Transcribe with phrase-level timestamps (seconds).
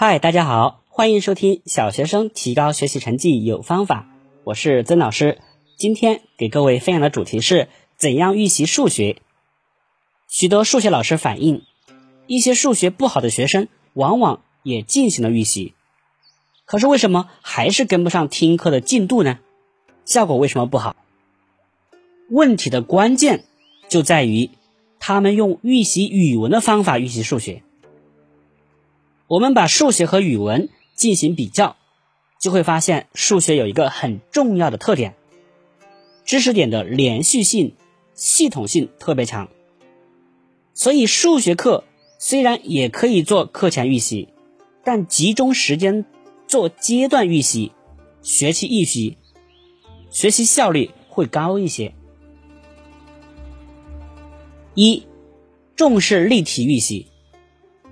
[0.00, 4.06] 嗨，大家好，欢迎收听小学生提高学习成绩有方法，
[4.44, 5.40] 我是曾老师。
[5.76, 7.66] 今天给各位分享的主题是
[7.96, 9.20] 怎样预习数学。
[10.28, 11.64] 许多数学老师反映，
[12.28, 15.74] 一些数学不好的学生往往也进行了预习，
[16.64, 19.40] 可是为什么还是跟不上听课的进度呢？
[20.04, 20.94] 效果为什么不好？
[22.30, 23.46] 问题的关键
[23.88, 24.50] 就在于
[25.00, 27.64] 他们用预习语文的方法预习数学。
[29.28, 31.76] 我们把数学和语文进行比较，
[32.40, 35.16] 就会发现数学有一个很重要的特点：
[36.24, 37.76] 知识点的连续性、
[38.14, 39.50] 系统性特别强。
[40.72, 41.84] 所以数学课
[42.18, 44.28] 虽然也可以做课前预习，
[44.82, 46.06] 但集中时间
[46.46, 47.72] 做阶段预习、
[48.22, 49.18] 学期预习，
[50.10, 51.92] 学习效率会高一些。
[54.74, 55.02] 一、
[55.76, 57.07] 重视例题预习。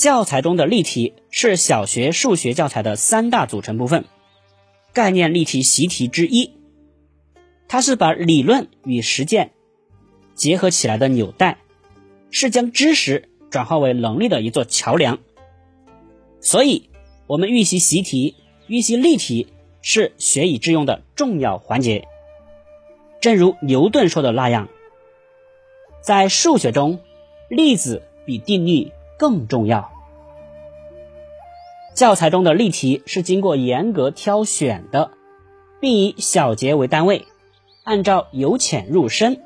[0.00, 4.06] 教材中的例题是小学数学教材的三大组成部分，
[4.94, 6.54] 概念例题习题之一。
[7.68, 9.50] 它是把理论与实践
[10.34, 11.58] 结合起来的纽带，
[12.30, 15.18] 是将知识转化为能力的一座桥梁。
[16.40, 16.88] 所以，
[17.26, 18.36] 我们预习习题、
[18.68, 19.48] 预习例题
[19.82, 22.08] 是学以致用的重要环节。
[23.20, 24.70] 正如牛顿说的那样，
[26.00, 27.00] 在数学中，
[27.50, 28.90] 例子比定律。
[29.20, 29.92] 更重要，
[31.94, 35.10] 教材中的例题是经过严格挑选的，
[35.78, 37.26] 并以小节为单位，
[37.84, 39.42] 按照由浅入深、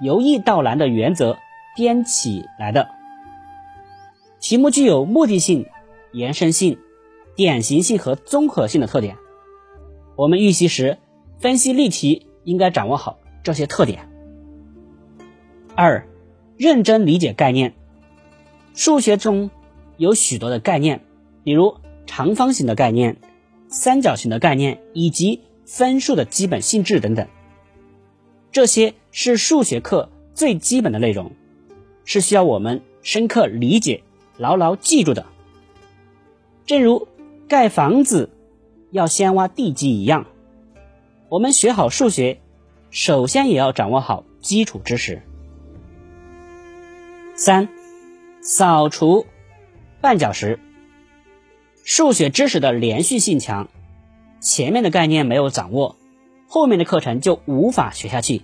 [0.00, 1.38] 由易到难的原则
[1.76, 2.88] 编起来的。
[4.40, 5.66] 题目具有目的性、
[6.12, 6.80] 延伸性、
[7.36, 9.16] 典型性和综合性的特点。
[10.16, 10.98] 我们预习时
[11.38, 14.08] 分析例题，应该掌握好这些特点。
[15.76, 16.08] 二，
[16.56, 17.74] 认真理解概念。
[18.76, 19.50] 数学中
[19.96, 21.00] 有许多的概念，
[21.42, 23.16] 比如长方形的概念、
[23.68, 27.26] 三角形的概念以及分数的基本性质等等。
[28.52, 31.32] 这些是数学课最基本的内容，
[32.04, 34.02] 是需要我们深刻理解、
[34.36, 35.24] 牢牢记住的。
[36.66, 37.08] 正如
[37.48, 38.28] 盖房子
[38.90, 40.26] 要先挖地基一样，
[41.30, 42.42] 我们学好数学，
[42.90, 45.22] 首先也要掌握好基础知识。
[47.36, 47.75] 三。
[48.48, 49.26] 扫除
[50.00, 50.60] 绊脚石。
[51.82, 53.68] 数学知识的连续性强，
[54.40, 55.96] 前面的概念没有掌握，
[56.46, 58.42] 后面的课程就无法学下去。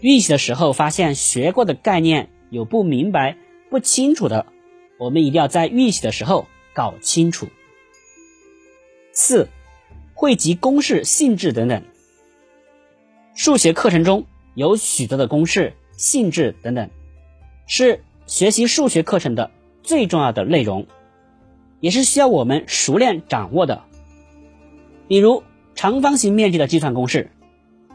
[0.00, 3.36] 预习的时候发现学过的概念有不明白、
[3.68, 4.46] 不清楚的，
[4.96, 7.48] 我们一定要在预习的时候搞清楚。
[9.12, 9.48] 四、
[10.14, 11.82] 汇集公式、性质等等。
[13.34, 14.24] 数学课程中
[14.54, 16.88] 有许多的公式、性质等等，
[17.66, 18.04] 是。
[18.32, 19.50] 学习数学课程的
[19.82, 20.86] 最重要的内容，
[21.80, 23.84] 也是需要我们熟练掌握的。
[25.06, 25.42] 比如
[25.74, 27.30] 长方形面积的计算公式、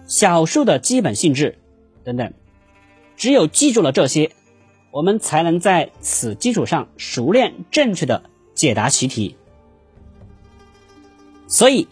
[0.06, 1.58] 小数的基本性质
[2.04, 2.32] 等等。
[3.16, 4.30] 只有记住了这些，
[4.92, 9.38] 我们才能在此基础上熟练正确的解答习题。
[11.48, 11.88] 所以，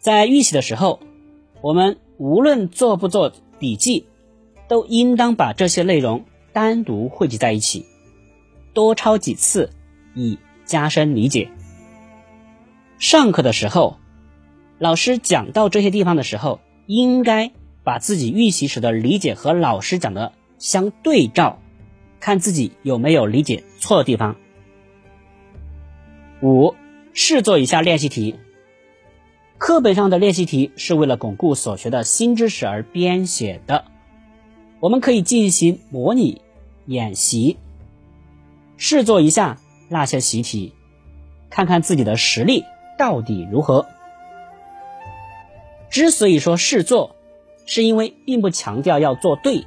[0.00, 1.00] 在预习的时候，
[1.62, 4.06] 我们无论做不做笔记，
[4.68, 6.26] 都应当把这些内容。
[6.56, 7.84] 单独汇集在一起，
[8.72, 9.68] 多抄几次，
[10.14, 11.50] 以加深理解。
[12.98, 13.98] 上课的时候，
[14.78, 17.52] 老师讲到这些地方的时候，应该
[17.84, 21.58] 把自己预习时的理解和老师讲的相对照，
[22.20, 24.36] 看自己有没有理解错的地方。
[26.40, 26.74] 五，
[27.12, 28.36] 试做一下练习题。
[29.58, 33.84] 课本上的练习题是为了巩固所学的新知识而编写的，
[34.80, 36.40] 我们可以进行模拟。
[36.86, 37.58] 演习，
[38.76, 39.58] 试做一下
[39.88, 40.72] 那些习题，
[41.50, 42.64] 看看自己的实力
[42.98, 43.86] 到底如何。
[45.90, 47.16] 之所以说试做，
[47.64, 49.66] 是因为并不强调要做对，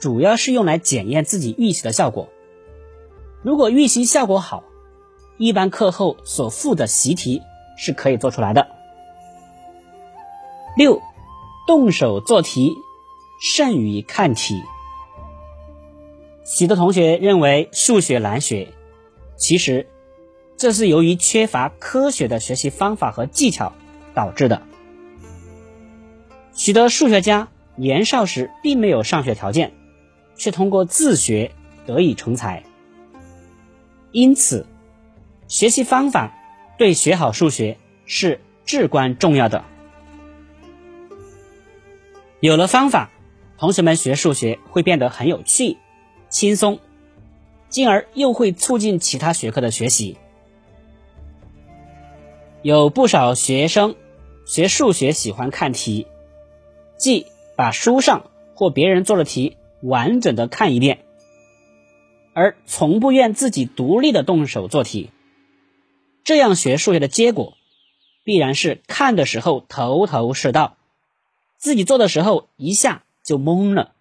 [0.00, 2.28] 主要是用来检验自己预习的效果。
[3.42, 4.64] 如果预习效果好，
[5.36, 7.42] 一般课后所附的习题
[7.76, 8.68] 是可以做出来的。
[10.76, 11.00] 六，
[11.66, 12.72] 动手做题
[13.40, 14.62] 胜于看题。
[16.48, 18.68] 许多同学认为数学难学，
[19.36, 19.86] 其实
[20.56, 23.74] 这是由于缺乏科学的学习方法和技巧
[24.14, 24.62] 导致的。
[26.54, 29.74] 许多数学家年少时并没有上学条件，
[30.36, 31.52] 却通过自学
[31.84, 32.64] 得以成才。
[34.10, 34.64] 因此，
[35.48, 36.32] 学习方法
[36.78, 39.66] 对学好数学是至关重要的。
[42.40, 43.10] 有了方法，
[43.58, 45.76] 同学们学数学会变得很有趣。
[46.28, 46.78] 轻松，
[47.68, 50.16] 进而又会促进其他学科的学习。
[52.62, 53.94] 有不少学生
[54.46, 56.06] 学数学喜欢看题，
[56.96, 57.26] 即
[57.56, 60.98] 把书上或别人做的题完整的看一遍，
[62.34, 65.10] 而从不愿自己独立的动手做题。
[66.24, 67.56] 这样学数学的结果，
[68.22, 70.76] 必然是看的时候头头是道，
[71.56, 73.92] 自己做的时候一下就懵了。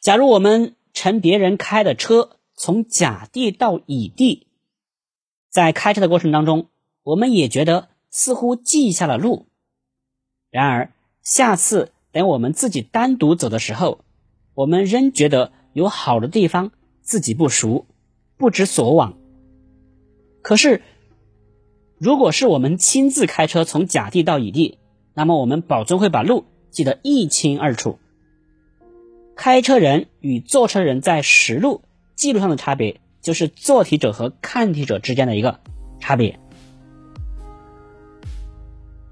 [0.00, 4.46] 假如我们乘别人开的车从甲地到乙地，
[5.50, 6.68] 在开车的过程当中，
[7.02, 9.46] 我们也觉得似乎记下了路。
[10.50, 14.00] 然而，下次等我们自己单独走的时候，
[14.54, 16.70] 我们仍觉得有好的地方
[17.02, 17.86] 自己不熟，
[18.36, 19.18] 不知所往。
[20.40, 20.82] 可是，
[21.98, 24.78] 如果是我们亲自开车从甲地到乙地，
[25.14, 27.98] 那么我们保证会把路记得一清二楚。
[29.36, 31.82] 开车人与坐车人在实路
[32.16, 35.60] 记录上的差别，就是做题者和看题者之间的一个
[36.00, 36.40] 差别。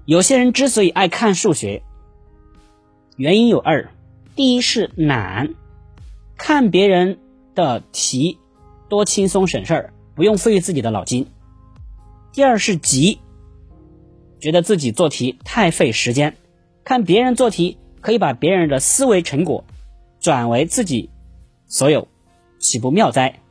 [0.05, 1.83] 有些人之所以爱看数学，
[3.15, 3.91] 原因有二：
[4.35, 5.53] 第一是懒，
[6.37, 7.19] 看别人
[7.53, 8.39] 的题
[8.89, 11.25] 多轻松省事儿，不用费自己的脑筋；
[12.33, 13.19] 第二是急，
[14.39, 16.35] 觉得自己做题太费时间，
[16.83, 19.63] 看别人做题可以把别人的思维成果。
[20.25, 21.11] 转为自己
[21.67, 22.07] 所有，
[22.57, 23.41] 岂不妙哉？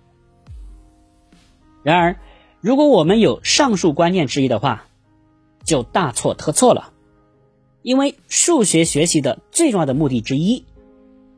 [1.85, 2.17] 然而，
[2.61, 4.85] 如果我们有上述观念之一的话，
[5.63, 6.93] 就大错特错了。
[7.83, 10.65] 因为数学学习的最重要的目的之一，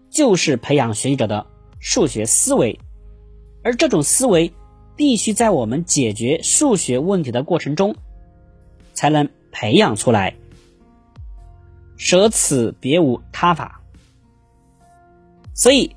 [0.09, 1.47] 就是培养学习者的
[1.81, 2.81] 数学思维，
[3.63, 4.55] 而这种思维
[4.97, 7.95] 必须在我们解决数学问题的过程中
[8.95, 10.35] 才能培养出来。
[11.99, 13.76] 舍此别无他法。
[15.57, 15.97] 所以，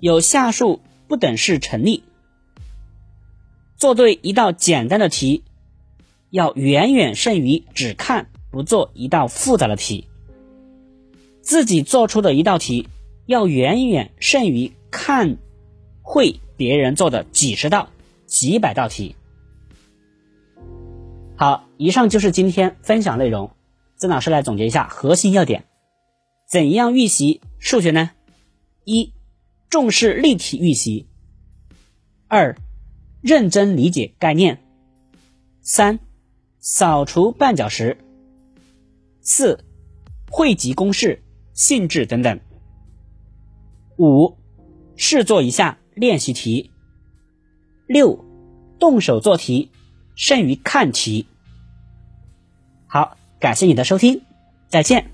[0.00, 2.02] 有下述不等式成立：
[3.76, 5.44] 做对一道简单的题，
[6.30, 10.08] 要远远胜于只看不做一道复杂的题；
[11.42, 12.88] 自己做出的一道题，
[13.26, 15.36] 要远远胜于看
[16.00, 17.90] 会别人做的几十道、
[18.26, 19.16] 几百道题。
[21.36, 23.50] 好，以上就是今天分享内容。
[23.98, 25.64] 曾老师来总结一下核心要点：
[26.48, 28.10] 怎样预习数学呢？
[28.84, 29.12] 一、
[29.70, 31.06] 重视立体预习；
[32.28, 32.56] 二、
[33.22, 34.56] 认真理解概念；
[35.62, 35.98] 三、
[36.58, 37.96] 扫除绊脚石；
[39.20, 39.64] 四、
[40.30, 41.22] 汇集公式、
[41.52, 42.38] 性质等等；
[43.96, 44.36] 五、
[44.96, 46.70] 试做一下练习题；
[47.86, 48.24] 六、
[48.78, 49.70] 动手做题
[50.14, 51.26] 胜于看题。
[52.86, 54.22] 好，感谢你的收听，
[54.68, 55.13] 再见。